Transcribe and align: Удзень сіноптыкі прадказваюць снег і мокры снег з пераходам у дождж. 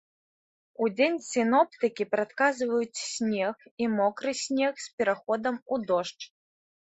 Удзень 0.85 1.17
сіноптыкі 1.25 2.07
прадказваюць 2.13 3.01
снег 3.09 3.55
і 3.85 3.91
мокры 3.99 4.31
снег 4.43 4.73
з 4.87 4.91
пераходам 5.03 5.55
у 5.77 5.81
дождж. 5.93 6.21